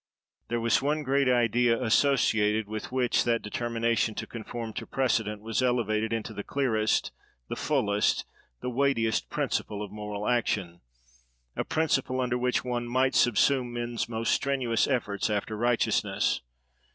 There 0.47 0.59
was 0.59 0.81
one 0.81 1.03
great 1.03 1.29
idea 1.29 1.79
associated 1.79 2.65
with 2.65 2.91
which 2.91 3.23
that 3.23 3.43
determination 3.43 4.15
to 4.15 4.25
conform 4.25 4.73
to 4.73 4.87
precedent 4.87 5.43
was 5.43 5.61
elevated 5.61 6.11
into 6.11 6.33
the 6.33 6.43
clearest, 6.43 7.11
the 7.49 7.55
fullest, 7.55 8.25
the 8.61 8.69
weightiest 8.71 9.29
principle 9.29 9.83
of 9.83 9.91
moral 9.91 10.27
action; 10.27 10.81
a 11.55 11.63
principle 11.63 12.19
under 12.19 12.39
which 12.39 12.65
one 12.65 12.87
might 12.87 13.13
subsume 13.13 13.73
men's 13.73 14.09
most 14.09 14.33
strenuous 14.33 14.87
efforts 14.87 15.29
after 15.29 15.55
righteousness. 15.55 16.41